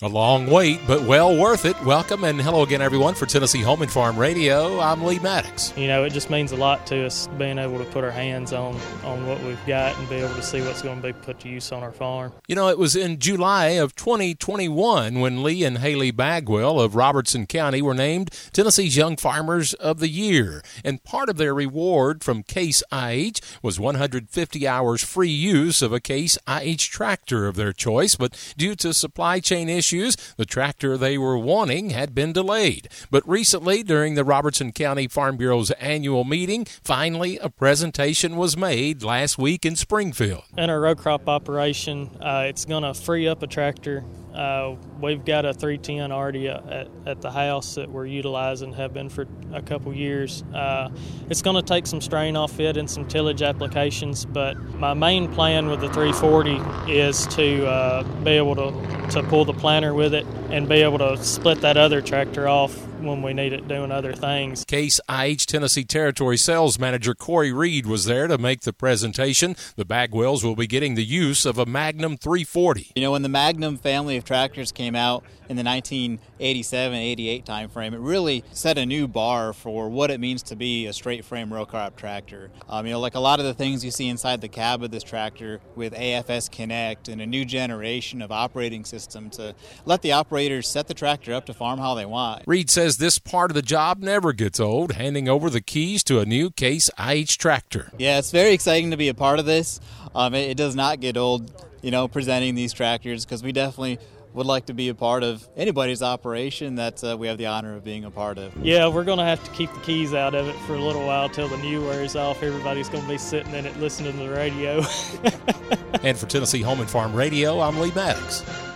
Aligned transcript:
A 0.00 0.08
long 0.08 0.46
wait, 0.46 0.78
but 0.86 1.02
well 1.02 1.36
worth 1.36 1.64
it. 1.64 1.74
Welcome 1.82 2.22
and 2.22 2.40
hello 2.40 2.62
again, 2.62 2.80
everyone, 2.80 3.16
for 3.16 3.26
Tennessee 3.26 3.62
Home 3.62 3.82
and 3.82 3.90
Farm 3.90 4.16
Radio. 4.16 4.78
I'm 4.78 5.02
Lee 5.02 5.18
Maddox. 5.18 5.76
You 5.76 5.88
know, 5.88 6.04
it 6.04 6.12
just 6.12 6.30
means 6.30 6.52
a 6.52 6.56
lot 6.56 6.86
to 6.86 7.04
us 7.04 7.26
being 7.36 7.58
able 7.58 7.78
to 7.78 7.84
put 7.86 8.04
our 8.04 8.10
hands 8.12 8.52
on, 8.52 8.76
on 9.02 9.26
what 9.26 9.42
we've 9.42 9.58
got 9.66 9.98
and 9.98 10.08
be 10.08 10.14
able 10.14 10.36
to 10.36 10.42
see 10.42 10.60
what's 10.60 10.82
going 10.82 11.02
to 11.02 11.08
be 11.08 11.12
put 11.12 11.40
to 11.40 11.48
use 11.48 11.72
on 11.72 11.82
our 11.82 11.90
farm. 11.90 12.32
You 12.46 12.54
know, 12.54 12.68
it 12.68 12.78
was 12.78 12.94
in 12.94 13.18
July 13.18 13.70
of 13.70 13.96
2021 13.96 15.18
when 15.18 15.42
Lee 15.42 15.64
and 15.64 15.78
Haley 15.78 16.12
Bagwell 16.12 16.78
of 16.78 16.94
Robertson 16.94 17.48
County 17.48 17.82
were 17.82 17.92
named 17.92 18.30
Tennessee's 18.52 18.96
Young 18.96 19.16
Farmers 19.16 19.74
of 19.74 19.98
the 19.98 20.08
Year. 20.08 20.62
And 20.84 21.02
part 21.02 21.28
of 21.28 21.38
their 21.38 21.56
reward 21.56 22.22
from 22.22 22.44
Case 22.44 22.84
IH 22.92 23.40
was 23.64 23.80
150 23.80 24.68
hours 24.68 25.02
free 25.02 25.28
use 25.28 25.82
of 25.82 25.92
a 25.92 25.98
Case 25.98 26.38
IH 26.46 26.88
tractor 26.88 27.48
of 27.48 27.56
their 27.56 27.72
choice. 27.72 28.14
But 28.14 28.54
due 28.56 28.76
to 28.76 28.94
supply 28.94 29.40
chain 29.40 29.68
issues, 29.68 29.87
issues, 29.88 30.16
the 30.36 30.44
tractor 30.44 30.96
they 30.98 31.16
were 31.16 31.38
wanting 31.38 31.90
had 31.90 32.14
been 32.14 32.32
delayed. 32.32 32.88
But 33.10 33.26
recently, 33.28 33.82
during 33.82 34.14
the 34.14 34.24
Robertson 34.24 34.72
County 34.72 35.08
Farm 35.08 35.36
Bureau's 35.36 35.70
annual 35.72 36.24
meeting, 36.24 36.66
finally 36.66 37.38
a 37.38 37.48
presentation 37.48 38.36
was 38.36 38.56
made 38.56 39.02
last 39.02 39.38
week 39.38 39.64
in 39.64 39.76
Springfield. 39.76 40.42
In 40.58 40.68
our 40.68 40.80
row 40.80 40.94
crop 40.94 41.26
operation, 41.26 42.10
uh, 42.20 42.44
it's 42.46 42.66
going 42.66 42.82
to 42.82 42.92
free 42.92 43.26
up 43.26 43.42
a 43.42 43.46
tractor 43.46 44.04
uh, 44.38 44.76
we've 45.00 45.24
got 45.24 45.44
a 45.44 45.52
310 45.52 46.12
already 46.12 46.46
at, 46.46 46.88
at, 47.04 47.20
the 47.20 47.30
house 47.30 47.74
that 47.74 47.90
we're 47.90 48.06
utilizing, 48.06 48.72
have 48.72 48.94
been 48.94 49.08
for 49.08 49.26
a 49.52 49.60
couple 49.60 49.92
years. 49.92 50.44
Uh, 50.54 50.90
it's 51.28 51.42
going 51.42 51.56
to 51.56 51.62
take 51.62 51.88
some 51.88 52.00
strain 52.00 52.36
off 52.36 52.60
it 52.60 52.76
and 52.76 52.88
some 52.88 53.04
tillage 53.08 53.42
applications, 53.42 54.24
but 54.24 54.56
my 54.74 54.94
main 54.94 55.26
plan 55.34 55.68
with 55.68 55.80
the 55.80 55.88
340 55.88 56.92
is 56.92 57.26
to 57.26 57.66
uh, 57.66 58.04
be 58.22 58.30
able 58.30 58.54
to, 58.54 59.08
to 59.10 59.24
pull 59.24 59.44
the 59.44 59.52
planter 59.52 59.92
with 59.92 60.14
it 60.14 60.24
and 60.50 60.68
be 60.68 60.82
able 60.82 60.98
to 60.98 61.16
split 61.24 61.60
that 61.62 61.76
other 61.76 62.00
tractor 62.00 62.46
off 62.48 62.87
when 63.00 63.22
we 63.22 63.32
need 63.32 63.52
it 63.52 63.68
doing 63.68 63.92
other 63.92 64.12
things. 64.12 64.64
Case 64.64 65.00
IH 65.08 65.46
Tennessee 65.46 65.84
Territory 65.84 66.36
Sales 66.36 66.78
Manager 66.78 67.14
Corey 67.14 67.52
Reed 67.52 67.86
was 67.86 68.04
there 68.04 68.26
to 68.26 68.38
make 68.38 68.62
the 68.62 68.72
presentation. 68.72 69.56
The 69.76 69.84
Bagwells 69.84 70.42
will 70.42 70.56
be 70.56 70.66
getting 70.66 70.94
the 70.94 71.04
use 71.04 71.46
of 71.46 71.58
a 71.58 71.66
Magnum 71.66 72.16
340. 72.16 72.92
You 72.94 73.02
know, 73.02 73.12
when 73.12 73.22
the 73.22 73.28
Magnum 73.28 73.76
family 73.76 74.16
of 74.16 74.24
tractors 74.24 74.72
came 74.72 74.94
out 74.94 75.24
in 75.48 75.56
the 75.56 75.64
1987 75.64 76.98
88 76.98 77.44
timeframe, 77.44 77.92
it 77.94 78.00
really 78.00 78.44
set 78.52 78.78
a 78.78 78.84
new 78.84 79.08
bar 79.08 79.52
for 79.52 79.88
what 79.88 80.10
it 80.10 80.20
means 80.20 80.42
to 80.44 80.56
be 80.56 80.86
a 80.86 80.92
straight 80.92 81.24
frame 81.24 81.52
row 81.52 81.64
crop 81.64 81.96
tractor. 81.96 82.50
Um, 82.68 82.86
you 82.86 82.92
know, 82.92 83.00
like 83.00 83.14
a 83.14 83.20
lot 83.20 83.40
of 83.40 83.46
the 83.46 83.54
things 83.54 83.84
you 83.84 83.90
see 83.90 84.08
inside 84.08 84.40
the 84.40 84.48
cab 84.48 84.82
of 84.82 84.90
this 84.90 85.02
tractor 85.02 85.60
with 85.74 85.94
AFS 85.94 86.50
Connect 86.50 87.08
and 87.08 87.20
a 87.20 87.26
new 87.26 87.44
generation 87.44 88.22
of 88.22 88.30
operating 88.30 88.84
system 88.84 89.30
to 89.30 89.54
let 89.84 90.02
the 90.02 90.12
operators 90.12 90.68
set 90.68 90.88
the 90.88 90.94
tractor 90.94 91.32
up 91.32 91.46
to 91.46 91.54
farm 91.54 91.78
how 91.78 91.94
they 91.94 92.06
want. 92.06 92.42
Reed 92.46 92.70
says 92.88 92.96
this 92.96 93.18
part 93.18 93.50
of 93.50 93.54
the 93.54 93.60
job 93.60 94.00
never 94.00 94.32
gets 94.32 94.58
old, 94.58 94.92
handing 94.92 95.28
over 95.28 95.50
the 95.50 95.60
keys 95.60 96.02
to 96.02 96.20
a 96.20 96.24
new 96.24 96.48
Case 96.50 96.88
IH 96.98 97.36
tractor. 97.36 97.92
Yeah, 97.98 98.18
it's 98.18 98.30
very 98.30 98.52
exciting 98.52 98.92
to 98.92 98.96
be 98.96 99.08
a 99.08 99.14
part 99.14 99.38
of 99.38 99.44
this. 99.44 99.78
Um, 100.14 100.34
it, 100.34 100.52
it 100.52 100.56
does 100.56 100.74
not 100.74 100.98
get 100.98 101.18
old, 101.18 101.52
you 101.82 101.90
know, 101.90 102.08
presenting 102.08 102.54
these 102.54 102.72
tractors 102.72 103.26
because 103.26 103.42
we 103.42 103.52
definitely 103.52 103.98
would 104.32 104.46
like 104.46 104.66
to 104.66 104.72
be 104.72 104.88
a 104.88 104.94
part 104.94 105.22
of 105.22 105.46
anybody's 105.54 106.02
operation 106.02 106.76
that 106.76 107.04
uh, 107.04 107.14
we 107.18 107.26
have 107.26 107.36
the 107.36 107.44
honor 107.44 107.76
of 107.76 107.84
being 107.84 108.06
a 108.06 108.10
part 108.10 108.38
of. 108.38 108.56
Yeah, 108.64 108.88
we're 108.88 109.04
going 109.04 109.18
to 109.18 109.24
have 109.24 109.44
to 109.44 109.50
keep 109.50 109.70
the 109.74 109.80
keys 109.80 110.14
out 110.14 110.34
of 110.34 110.48
it 110.48 110.56
for 110.60 110.74
a 110.74 110.80
little 110.80 111.04
while 111.04 111.28
till 111.28 111.48
the 111.48 111.58
new 111.58 111.84
wears 111.84 112.16
off. 112.16 112.42
Everybody's 112.42 112.88
going 112.88 113.02
to 113.02 113.08
be 113.08 113.18
sitting 113.18 113.52
in 113.52 113.66
it 113.66 113.78
listening 113.78 114.12
to 114.12 114.18
the 114.18 114.30
radio. 114.30 114.76
and 116.02 116.16
for 116.16 116.24
Tennessee 116.24 116.62
Home 116.62 116.80
and 116.80 116.88
Farm 116.88 117.14
Radio, 117.14 117.60
I'm 117.60 117.78
Lee 117.78 117.92
Maddox. 117.94 118.67